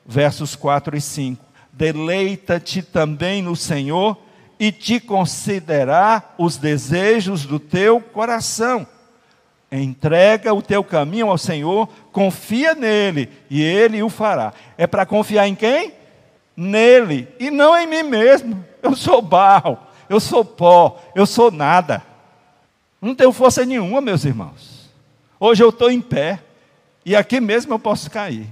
versos 0.05 0.55
4 0.55 0.95
e 0.95 1.01
5. 1.01 1.50
Deleita-te 1.73 2.81
também 2.81 3.41
no 3.41 3.55
Senhor 3.55 4.17
e 4.59 4.71
te 4.71 4.99
considerar 4.99 6.35
os 6.37 6.57
desejos 6.57 7.45
do 7.45 7.59
teu 7.59 7.99
coração. 7.99 8.85
Entrega 9.71 10.53
o 10.53 10.61
teu 10.61 10.83
caminho 10.83 11.29
ao 11.29 11.37
Senhor, 11.37 11.87
confia 12.11 12.75
nele 12.75 13.29
e 13.49 13.61
ele 13.61 14.03
o 14.03 14.09
fará. 14.09 14.53
É 14.77 14.85
para 14.85 15.05
confiar 15.05 15.47
em 15.47 15.55
quem? 15.55 15.93
Nele 16.55 17.27
e 17.39 17.49
não 17.49 17.75
em 17.77 17.87
mim 17.87 18.03
mesmo. 18.03 18.63
Eu 18.83 18.95
sou 18.95 19.21
barro, 19.21 19.77
eu 20.09 20.19
sou 20.19 20.43
pó, 20.43 21.01
eu 21.15 21.25
sou 21.25 21.49
nada. 21.49 22.03
Não 23.01 23.15
tenho 23.15 23.31
força 23.31 23.65
nenhuma, 23.65 24.01
meus 24.01 24.25
irmãos. 24.25 24.91
Hoje 25.39 25.63
eu 25.63 25.69
estou 25.69 25.89
em 25.89 26.01
pé 26.01 26.39
e 27.03 27.15
aqui 27.15 27.39
mesmo 27.39 27.73
eu 27.73 27.79
posso 27.79 28.11
cair. 28.11 28.47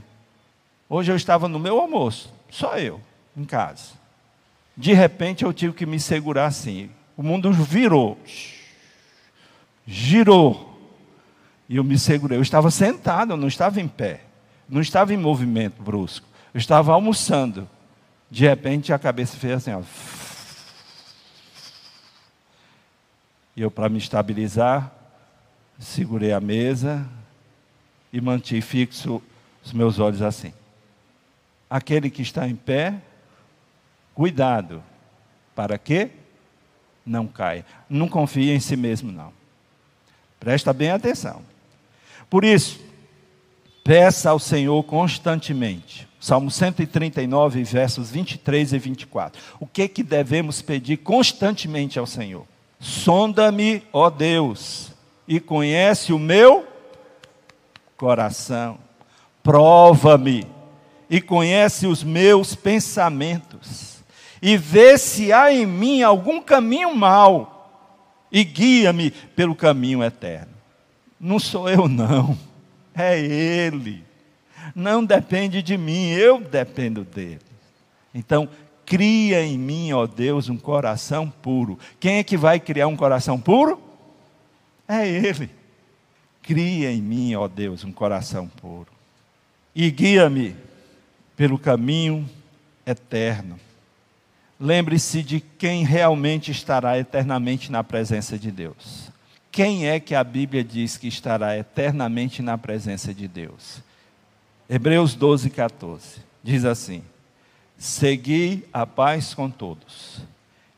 Hoje 0.90 1.12
eu 1.12 1.16
estava 1.16 1.48
no 1.48 1.60
meu 1.60 1.80
almoço, 1.80 2.34
só 2.50 2.80
eu, 2.80 3.00
em 3.40 3.46
casa. 3.46 3.94
De 4.76 4.94
repente 4.94 5.44
eu 5.44 5.54
tive 5.54 5.74
que 5.74 5.86
me 5.86 6.00
segurar 6.00 6.46
assim. 6.46 6.90
O 7.18 7.24
mundo 7.24 7.52
virou. 7.52 8.18
Girou. 9.86 10.70
E 11.68 11.76
eu 11.76 11.84
me 11.84 11.98
segurei. 12.00 12.38
Eu 12.38 12.42
estava 12.42 12.72
sentado, 12.72 13.34
eu 13.34 13.38
não 13.38 13.48
estava 13.48 13.82
em 13.82 13.88
pé. 13.88 14.22
Não 14.68 14.82
estava 14.82 15.14
em 15.14 15.18
movimento 15.18 15.82
brusco. 15.82 16.26
Eu 16.54 16.58
estava 16.58 16.94
almoçando. 16.94 17.68
De 18.32 18.48
repente 18.48 18.94
a 18.94 19.00
cabeça 19.00 19.38
fez 19.38 19.54
assim, 19.54 19.74
ó. 19.74 19.82
E 23.56 23.62
eu, 23.62 23.70
para 23.70 23.90
me 23.90 23.98
estabilizar, 23.98 24.90
segurei 25.78 26.32
a 26.32 26.40
mesa 26.40 27.06
e 28.14 28.22
mantive 28.22 28.62
fixo 28.62 29.22
os 29.64 29.74
meus 29.74 30.00
olhos 30.00 30.22
assim. 30.22 30.54
Aquele 31.70 32.10
que 32.10 32.22
está 32.22 32.48
em 32.48 32.56
pé, 32.56 33.02
cuidado, 34.20 34.84
para 35.56 35.78
que 35.78 36.10
não 37.06 37.26
caia. 37.26 37.66
Não 37.90 38.10
confie 38.10 38.52
em 38.52 38.60
si 38.60 38.76
mesmo, 38.76 39.14
não. 39.14 39.32
Presta 40.38 40.74
bem 40.74 40.92
atenção. 40.92 41.42
Por 42.30 42.44
isso, 42.44 42.82
peça 43.82 44.30
ao 44.30 44.38
Senhor 44.38 44.84
constantemente. 44.84 46.06
Salmo 46.20 46.52
139, 46.52 47.64
versos 47.64 48.12
23 48.12 48.74
e 48.74 48.78
24. 48.78 49.42
O 49.58 49.66
que 49.66 49.88
que 49.88 50.04
devemos 50.04 50.62
pedir 50.62 50.98
constantemente 50.98 51.98
ao 51.98 52.06
Senhor? 52.06 52.46
Sonda-me, 52.78 53.84
ó 53.94 54.10
Deus, 54.10 54.92
e 55.26 55.40
conhece 55.40 56.12
o 56.12 56.20
meu 56.20 56.68
coração. 57.96 58.80
Prova-me 59.42 60.46
e 61.10 61.22
conhece 61.22 61.88
os 61.88 62.04
meus 62.04 62.54
pensamentos. 62.54 63.89
E 64.42 64.56
vê 64.58 64.98
se 64.98 65.34
há 65.34 65.52
em 65.52 65.66
mim 65.66 66.02
algum 66.02 66.42
caminho 66.42 66.96
mau 66.96 67.60
e 68.32 68.44
guia-me 68.44 69.12
pelo 69.12 69.56
caminho 69.56 70.04
eterno. 70.04 70.54
Não 71.20 71.40
sou 71.40 71.70
eu, 71.70 71.88
não. 71.88 72.38
É 72.96 73.20
Ele. 73.20 74.04
Não 74.76 75.04
depende 75.04 75.62
de 75.62 75.78
mim, 75.78 76.10
eu 76.10 76.40
dependo 76.40 77.04
dele. 77.04 77.40
Então, 78.14 78.48
cria 78.86 79.44
em 79.44 79.58
mim, 79.58 79.92
ó 79.92 80.08
Deus, 80.08 80.50
um 80.50 80.58
coração 80.58 81.30
puro. 81.30 81.78
Quem 82.00 82.18
é 82.18 82.24
que 82.24 82.38
vai 82.38 82.60
criar 82.60 82.88
um 82.88 82.96
coração 82.96 83.40
puro? 83.40 83.82
É 84.88 85.08
Ele. 85.08 85.50
Cria 86.42 86.92
em 86.92 87.02
mim, 87.02 87.36
ó 87.36 87.48
Deus, 87.48 87.84
um 87.84 87.92
coração 87.92 88.48
puro. 88.48 88.88
E 89.76 89.92
guia-me 89.92 90.56
pelo 91.36 91.60
caminho 91.60 92.28
eterno. 92.86 93.60
Lembre-se 94.60 95.24
de 95.24 95.40
quem 95.40 95.86
realmente 95.86 96.52
estará 96.52 97.00
eternamente 97.00 97.72
na 97.72 97.84
presença 97.84 98.38
de 98.38 98.52
Deus. 98.52 99.10
Quem 99.52 99.88
é 99.88 100.00
que 100.00 100.14
a 100.14 100.24
Bíblia 100.24 100.64
diz 100.64 100.98
que 100.98 101.08
estará 101.08 101.58
eternamente 101.58 102.42
na 102.42 102.58
presença 102.58 103.14
de 103.14 103.28
Deus? 103.28 103.82
Hebreus 104.70 105.16
12, 105.16 105.50
14. 105.50 106.18
Diz 106.44 106.66
assim: 106.66 107.04
Segui 107.78 108.66
a 108.74 108.86
paz 108.86 109.34
com 109.34 109.50
todos 109.50 110.22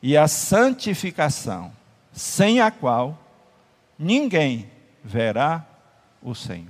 e 0.02 0.15
a 0.15 0.28
santificação, 0.28 1.72
sem 2.13 2.62
a 2.62 2.72
qual 2.72 3.20
ninguém 3.98 4.67
verá 5.04 5.65
o 6.22 6.34
Senhor. 6.34 6.67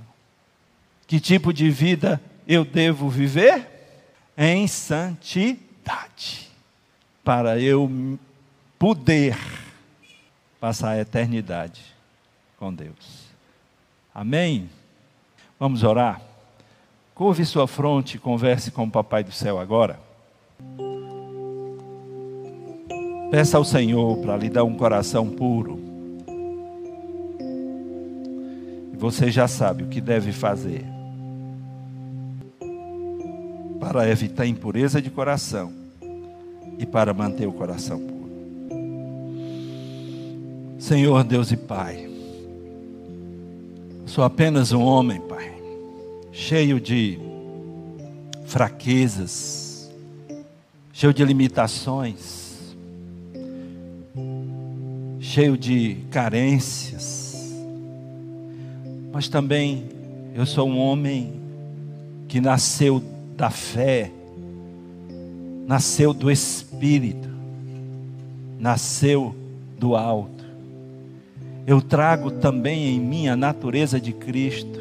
Que 1.08 1.20
tipo 1.20 1.54
de 1.54 1.70
vida 1.70 2.22
eu 2.48 2.64
devo 2.64 3.10
viver? 3.10 3.68
Em 4.38 4.68
santidade, 4.68 6.51
para 7.24 7.60
eu 7.60 8.18
poder 8.80 9.38
passar 10.60 10.92
a 10.92 11.00
eternidade 11.00 11.82
com 12.58 12.74
Deus. 12.74 13.30
Amém? 14.14 14.70
Vamos 15.60 15.84
orar? 15.84 16.22
Curve 17.14 17.46
sua 17.46 17.68
fronte 17.68 18.16
e 18.16 18.20
converse 18.20 18.72
com 18.72 18.84
o 18.84 18.92
Papai 18.92 19.24
do 19.24 19.32
Céu 19.32 19.60
agora. 19.60 20.00
Peça 23.30 23.58
ao 23.58 23.64
Senhor 23.64 24.18
para 24.18 24.38
lhe 24.38 24.50
dar 24.50 24.64
um 24.64 24.76
coração 24.76 25.30
puro. 25.30 25.80
E 28.92 28.98
você 28.98 29.32
já 29.32 29.48
sabe 29.48 29.84
o 29.84 29.88
que 29.88 30.02
deve 30.02 30.32
fazer 30.32 30.86
para 33.80 34.08
evitar 34.10 34.46
impureza 34.46 35.02
de 35.02 35.10
coração 35.10 35.81
e 36.78 36.86
para 36.86 37.14
manter 37.14 37.48
o 37.48 37.54
coração 37.54 38.00
puro. 38.00 38.32
Senhor 40.80 41.24
Deus 41.24 41.52
e 41.52 41.58
Pai, 41.58 42.12
Sou 44.12 44.26
apenas 44.26 44.74
um 44.74 44.82
homem, 44.82 45.22
Pai, 45.22 45.54
cheio 46.34 46.82
de 46.82 47.18
fraquezas, 48.44 49.90
cheio 50.92 51.14
de 51.14 51.24
limitações, 51.24 52.76
cheio 55.18 55.58
de 55.58 55.96
carências, 56.12 57.56
mas 59.14 59.30
também 59.30 59.86
eu 60.36 60.46
sou 60.46 60.68
um 60.68 60.78
homem 60.78 61.32
que 62.28 62.42
nasceu 62.42 63.02
da 63.38 63.50
fé, 63.50 64.12
nasceu 65.66 66.14
do 66.14 66.30
Espírito, 66.30 67.30
nasceu 68.60 69.36
do 69.78 69.96
alto 69.96 70.42
eu 71.66 71.82
trago 71.82 72.32
também 72.32 72.88
em 72.88 73.00
mim 73.00 73.28
a 73.28 73.36
natureza 73.36 74.00
de 74.00 74.12
Cristo. 74.12 74.80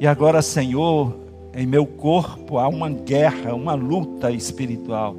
E 0.00 0.06
agora, 0.06 0.40
Senhor, 0.40 1.16
em 1.54 1.66
meu 1.66 1.84
corpo 1.84 2.58
há 2.58 2.68
uma 2.68 2.88
guerra, 2.88 3.54
uma 3.54 3.74
luta 3.74 4.30
espiritual 4.30 5.16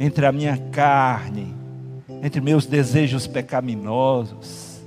entre 0.00 0.26
a 0.26 0.32
minha 0.32 0.56
carne, 0.72 1.54
entre 2.22 2.40
meus 2.40 2.66
desejos 2.66 3.26
pecaminosos, 3.26 4.80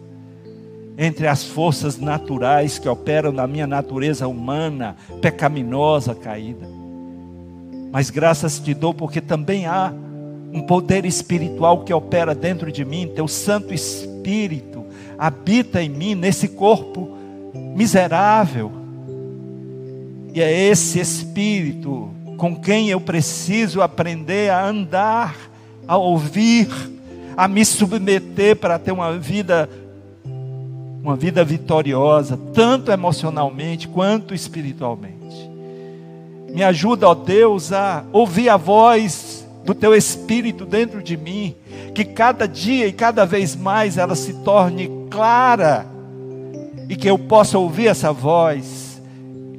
entre 0.97 1.27
as 1.27 1.43
forças 1.43 1.97
naturais 1.97 2.79
que 2.79 2.89
operam 2.89 3.31
na 3.31 3.47
minha 3.47 3.67
natureza 3.67 4.27
humana, 4.27 4.95
pecaminosa, 5.21 6.15
caída. 6.15 6.67
Mas 7.95 8.09
graças 8.09 8.59
te 8.59 8.73
dou 8.73 8.93
porque 8.93 9.21
também 9.21 9.67
há 9.67 9.93
um 10.51 10.63
poder 10.63 11.05
espiritual 11.05 11.85
que 11.85 11.93
opera 11.93 12.35
dentro 12.35 12.69
de 12.69 12.83
mim, 12.83 13.09
teu 13.15 13.25
Santo 13.25 13.73
Espírito 13.73 14.83
habita 15.17 15.81
em 15.81 15.87
mim, 15.87 16.13
nesse 16.13 16.49
corpo 16.49 17.17
miserável. 17.73 18.69
E 20.33 20.41
é 20.41 20.51
esse 20.51 20.99
Espírito 20.99 22.09
com 22.35 22.53
quem 22.53 22.89
eu 22.89 22.99
preciso 22.99 23.81
aprender 23.81 24.51
a 24.51 24.67
andar, 24.67 25.33
a 25.87 25.95
ouvir, 25.95 26.67
a 27.37 27.47
me 27.47 27.63
submeter 27.63 28.57
para 28.57 28.77
ter 28.77 28.91
uma 28.91 29.17
vida 29.17 29.69
uma 31.01 31.15
vida 31.15 31.45
vitoriosa, 31.45 32.37
tanto 32.53 32.91
emocionalmente 32.91 33.87
quanto 33.87 34.33
espiritualmente. 34.33 35.14
Me 36.53 36.63
ajuda, 36.63 37.07
ó 37.09 37.13
Deus, 37.13 37.71
a 37.73 38.03
ouvir 38.11 38.49
a 38.49 38.57
voz 38.57 39.45
do 39.65 39.73
teu 39.73 39.95
espírito 39.95 40.65
dentro 40.65 41.01
de 41.01 41.17
mim, 41.17 41.55
que 41.93 42.05
cada 42.05 42.47
dia 42.47 42.87
e 42.87 42.93
cada 42.93 43.25
vez 43.25 43.55
mais 43.55 43.97
ela 43.97 44.15
se 44.15 44.33
torne 44.33 44.89
clara 45.09 45.85
e 46.87 46.95
que 46.95 47.09
eu 47.09 47.17
possa 47.17 47.57
ouvir 47.57 47.87
essa 47.87 48.13
voz, 48.13 49.01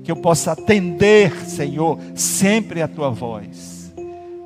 que 0.05 0.11
eu 0.11 0.17
possa 0.17 0.53
atender, 0.53 1.35
Senhor, 1.45 1.99
sempre 2.15 2.81
a 2.81 2.89
tua 2.89 3.11
voz, 3.11 3.93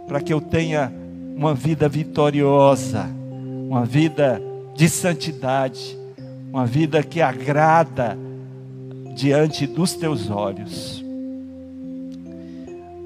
para 0.09 0.21
que 0.21 0.33
eu 0.33 0.41
tenha 0.41 0.93
uma 1.37 1.55
vida 1.55 1.89
vitoriosa, 1.89 3.07
uma 3.69 3.85
vida 3.85 4.41
de 4.75 4.89
santidade, 4.89 5.99
uma 6.51 6.65
vida 6.65 7.03
que 7.03 7.21
agrada 7.21 8.19
diante 9.15 9.67
dos 9.67 9.95
teus 9.95 10.31
olhos. 10.31 11.05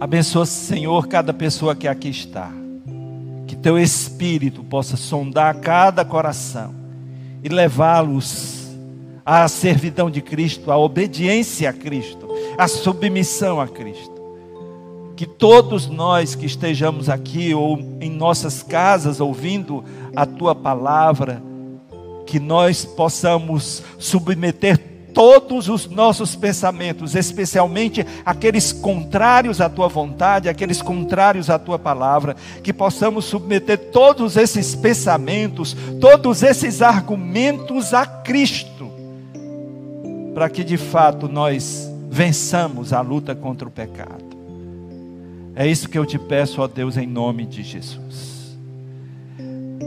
Abençoa, 0.01 0.45
Senhor, 0.45 1.07
cada 1.07 1.33
pessoa 1.33 1.75
que 1.75 1.87
aqui 1.87 2.09
está. 2.09 2.51
Que 3.47 3.55
teu 3.55 3.79
Espírito 3.79 4.65
possa 4.65 4.97
sondar 4.97 5.61
cada 5.61 6.05
coração 6.05 6.75
e 7.43 7.49
levá-los 7.49 8.77
à 9.25 9.47
servidão 9.47 10.11
de 10.11 10.21
Cristo, 10.21 10.73
à 10.73 10.77
obediência 10.77 11.71
a 11.71 11.73
Cristo, 11.73 12.29
à 12.59 12.67
submissão 12.67 13.61
a 13.61 13.69
Cristo. 13.69 14.13
Que 15.17 15.27
todos 15.27 15.89
nós 15.89 16.35
que 16.35 16.45
estejamos 16.45 17.09
aqui 17.09 17.55
ou 17.55 17.79
em 18.01 18.11
nossas 18.11 18.63
casas 18.63 19.21
ouvindo 19.21 19.85
a 20.17 20.27
tua 20.27 20.55
palavra, 20.55 21.41
que 22.27 22.41
nós 22.41 22.85
possamos 22.85 23.83
submeter 23.99 24.94
todos 25.15 25.69
os 25.69 25.89
nossos 25.89 26.35
pensamentos, 26.35 27.15
especialmente 27.15 28.05
aqueles 28.27 28.73
contrários 28.73 29.61
à 29.61 29.71
tua 29.71 29.89
vontade, 29.89 30.49
aqueles 30.49 30.83
contrários 30.83 31.49
à 31.49 31.59
tua 31.59 31.79
palavra, 31.79 32.37
que 32.63 32.73
possamos 32.73 33.25
submeter 33.25 33.79
todos 33.93 34.37
esses 34.37 34.75
pensamentos, 34.75 35.77
todos 36.01 36.43
esses 36.43 36.83
argumentos 36.83 37.95
a 37.95 38.05
Cristo, 38.05 38.91
para 40.35 40.51
que 40.51 40.65
de 40.65 40.77
fato 40.77 41.29
nós 41.29 41.89
vençamos 42.11 42.93
a 42.93 43.01
luta 43.01 43.35
contra 43.35 43.69
o 43.69 43.71
pecado. 43.71 44.25
É 45.55 45.67
isso 45.67 45.89
que 45.89 45.97
eu 45.97 46.05
te 46.05 46.19
peço, 46.19 46.61
ó 46.61 46.67
Deus, 46.67 46.97
em 46.97 47.07
nome 47.07 47.47
de 47.47 47.63
Jesus. 47.63 48.34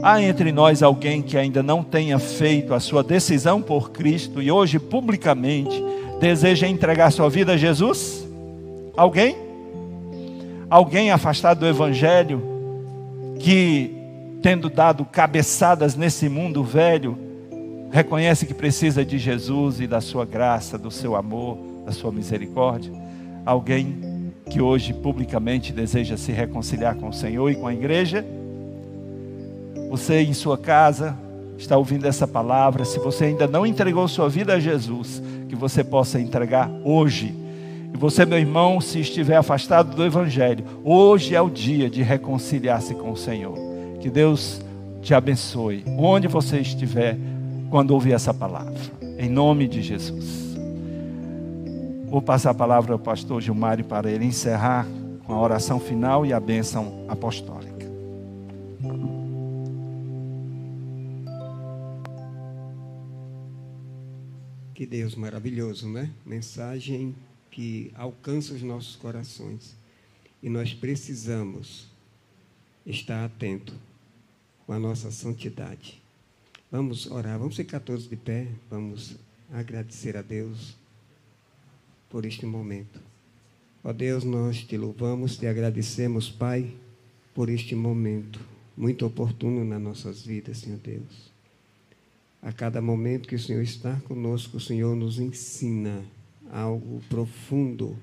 Há 0.02 0.22
entre 0.22 0.52
nós 0.52 0.82
alguém 0.82 1.20
que 1.20 1.36
ainda 1.36 1.62
não 1.62 1.82
tenha 1.82 2.18
feito 2.18 2.72
a 2.72 2.78
sua 2.78 3.02
decisão 3.02 3.60
por 3.60 3.90
Cristo 3.90 4.40
e 4.40 4.50
hoje 4.50 4.78
publicamente 4.78 5.82
deseja 6.20 6.68
entregar 6.68 7.10
sua 7.10 7.28
vida 7.28 7.52
a 7.52 7.56
Jesus? 7.56 8.26
Alguém? 8.96 9.36
Alguém 10.70 11.10
afastado 11.10 11.60
do 11.60 11.66
Evangelho 11.66 12.40
que, 13.40 13.92
tendo 14.40 14.70
dado 14.70 15.04
cabeçadas 15.04 15.96
nesse 15.96 16.28
mundo 16.28 16.62
velho, 16.62 17.18
reconhece 17.90 18.46
que 18.46 18.54
precisa 18.54 19.04
de 19.04 19.18
Jesus 19.18 19.80
e 19.80 19.86
da 19.86 20.00
sua 20.00 20.24
graça, 20.24 20.78
do 20.78 20.92
seu 20.92 21.16
amor, 21.16 21.58
da 21.84 21.90
sua 21.90 22.12
misericórdia? 22.12 22.92
Alguém 23.44 24.32
que 24.48 24.60
hoje 24.60 24.92
publicamente 24.92 25.72
deseja 25.72 26.16
se 26.16 26.30
reconciliar 26.30 26.94
com 26.94 27.08
o 27.08 27.12
Senhor 27.12 27.50
e 27.50 27.56
com 27.56 27.66
a 27.66 27.74
igreja? 27.74 28.24
Você 29.90 30.22
em 30.22 30.34
sua 30.34 30.58
casa 30.58 31.16
está 31.56 31.76
ouvindo 31.76 32.06
essa 32.06 32.26
palavra, 32.26 32.84
se 32.84 32.98
você 32.98 33.26
ainda 33.26 33.46
não 33.46 33.66
entregou 33.66 34.06
sua 34.06 34.28
vida 34.28 34.54
a 34.54 34.60
Jesus, 34.60 35.22
que 35.48 35.56
você 35.56 35.82
possa 35.82 36.20
entregar 36.20 36.70
hoje. 36.84 37.34
E 37.92 37.96
você, 37.96 38.24
meu 38.24 38.38
irmão, 38.38 38.80
se 38.80 39.00
estiver 39.00 39.36
afastado 39.36 39.94
do 39.96 40.04
Evangelho, 40.04 40.64
hoje 40.84 41.34
é 41.34 41.40
o 41.40 41.48
dia 41.48 41.88
de 41.88 42.02
reconciliar-se 42.02 42.94
com 42.94 43.10
o 43.10 43.16
Senhor. 43.16 43.56
Que 44.00 44.10
Deus 44.10 44.60
te 45.02 45.14
abençoe, 45.14 45.84
onde 45.96 46.28
você 46.28 46.58
estiver, 46.58 47.16
quando 47.70 47.90
ouvir 47.92 48.12
essa 48.12 48.32
palavra. 48.32 48.74
Em 49.18 49.28
nome 49.28 49.66
de 49.66 49.82
Jesus. 49.82 50.56
Vou 52.08 52.22
passar 52.22 52.50
a 52.50 52.54
palavra 52.54 52.92
ao 52.92 52.98
pastor 52.98 53.40
Gilmário 53.40 53.84
para 53.84 54.10
ele 54.10 54.24
encerrar 54.24 54.86
com 55.26 55.34
a 55.34 55.40
oração 55.40 55.78
final 55.78 56.24
e 56.24 56.32
a 56.32 56.40
bênção 56.40 57.04
apostólica. 57.08 57.67
Que 64.78 64.86
Deus 64.86 65.16
maravilhoso, 65.16 65.88
né? 65.88 66.08
Mensagem 66.24 67.12
que 67.50 67.90
alcança 67.96 68.54
os 68.54 68.62
nossos 68.62 68.94
corações. 68.94 69.74
E 70.40 70.48
nós 70.48 70.72
precisamos 70.72 71.88
estar 72.86 73.24
atento 73.24 73.74
com 74.64 74.72
a 74.72 74.78
nossa 74.78 75.10
santidade. 75.10 76.00
Vamos 76.70 77.10
orar, 77.10 77.40
vamos 77.40 77.56
ficar 77.56 77.80
todos 77.80 78.08
de 78.08 78.14
pé, 78.14 78.46
vamos 78.70 79.16
agradecer 79.52 80.16
a 80.16 80.22
Deus 80.22 80.76
por 82.08 82.24
este 82.24 82.46
momento. 82.46 83.00
Ó 83.82 83.92
Deus, 83.92 84.22
nós 84.22 84.62
te 84.62 84.78
louvamos, 84.78 85.36
te 85.36 85.48
agradecemos, 85.48 86.30
Pai, 86.30 86.72
por 87.34 87.50
este 87.50 87.74
momento 87.74 88.38
muito 88.76 89.04
oportuno 89.04 89.64
nas 89.64 89.82
nossas 89.82 90.22
vidas, 90.22 90.58
Senhor 90.58 90.78
Deus. 90.78 91.36
A 92.40 92.52
cada 92.52 92.80
momento 92.80 93.28
que 93.28 93.34
o 93.34 93.38
Senhor 93.38 93.62
está 93.62 93.96
conosco, 94.06 94.58
o 94.58 94.60
Senhor 94.60 94.94
nos 94.94 95.18
ensina 95.18 96.04
algo 96.50 97.02
profundo 97.08 97.96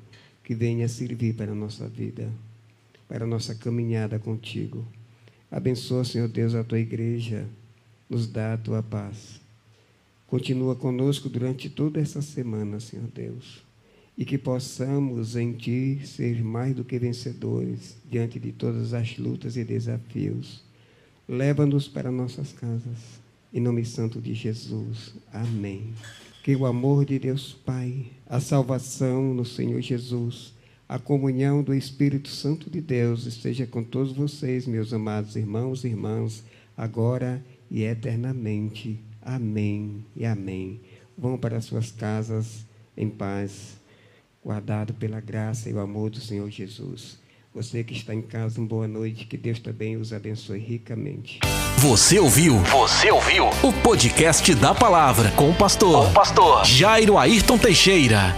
que 0.44 0.54
venha 0.54 0.88
servir 0.90 1.34
para 1.34 1.54
a 1.54 1.56
nossa 1.56 1.88
vida, 1.88 2.30
para 3.08 3.24
a 3.24 3.28
nossa 3.28 3.56
caminhada 3.56 4.20
contigo. 4.20 4.86
Abençoa, 5.50 6.04
Senhor 6.04 6.28
Deus, 6.28 6.54
a 6.54 6.66
tua 6.66 6.80
igreja, 6.80 7.48
nos 8.10 8.28
dá 8.28 8.54
a 8.54 8.58
tua 8.58 8.84
paz. 8.84 9.40
Continua 10.28 10.76
conosco 10.76 11.30
durante 11.30 11.70
toda 11.70 12.02
essa 12.02 12.22
semana, 12.22 12.82
Senhor 12.82 13.08
Deus, 13.08 13.64
e 14.18 14.26
que 14.26 14.38
possamos 14.38 15.38
em 15.38 15.54
Ti 15.54 16.02
ser 16.04 16.44
mais 16.44 16.76
do 16.76 16.84
que 16.84 17.00
vencedores 17.00 17.96
diante 18.12 18.38
de 18.38 18.52
todas 18.52 18.94
as 18.94 19.18
lutas 19.18 19.56
e 19.56 19.64
desafios. 19.64 20.62
Leva-nos 21.28 21.88
para 21.88 22.12
nossas 22.12 22.52
casas 22.52 23.25
em 23.56 23.62
nome 23.62 23.86
santo 23.86 24.20
de 24.20 24.34
Jesus. 24.34 25.14
Amém. 25.32 25.94
Que 26.44 26.54
o 26.58 26.66
amor 26.66 27.06
de 27.06 27.18
Deus 27.18 27.54
Pai, 27.54 28.08
a 28.28 28.42
salvação 28.42 29.34
no 29.34 29.46
Senhor 29.46 29.80
Jesus, 29.80 30.54
a 30.90 31.00
comunhão 31.00 31.64
do 31.64 31.74
Espírito 31.74 32.28
Santo 32.28 32.70
de 32.70 32.82
Deus 32.82 33.26
esteja 33.26 33.66
com 33.66 33.82
todos 33.82 34.12
vocês, 34.12 34.68
meus 34.68 34.92
amados 34.92 35.38
irmãos 35.38 35.86
e 35.86 35.88
irmãs, 35.88 36.44
agora 36.76 37.42
e 37.72 37.84
eternamente. 37.84 39.00
Amém 39.22 40.06
e 40.18 40.26
amém. 40.26 40.82
Vão 41.18 41.38
para 41.38 41.62
suas 41.62 41.92
casas 41.92 42.66
em 42.98 43.10
paz, 43.10 43.78
guardado 44.44 44.94
pela 44.96 45.22
graça 45.22 45.70
e 45.70 45.74
o 45.74 45.80
amor 45.80 46.10
do 46.10 46.20
Senhor 46.20 46.50
Jesus. 46.50 47.18
Você 47.56 47.86
que 47.86 47.94
está 47.94 48.14
em 48.14 48.22
casa, 48.22 48.60
uma 48.60 48.68
boa 48.68 48.86
noite. 48.86 49.26
Que 49.26 49.38
Deus 49.38 49.60
também 49.60 49.96
os 49.96 50.12
abençoe 50.12 50.60
ricamente. 50.60 51.40
Você 51.78 52.20
ouviu? 52.20 52.58
Você 52.64 53.10
ouviu? 53.10 53.46
O 53.64 53.72
podcast 53.82 54.54
da 54.56 54.76
palavra 54.76 55.32
com 55.32 55.50
o 55.50 55.56
pastor, 55.56 56.04
com 56.04 56.12
o 56.12 56.14
pastor 56.14 56.66
Jairo 56.66 57.18
Ayrton 57.18 57.58
Teixeira. 57.58 58.36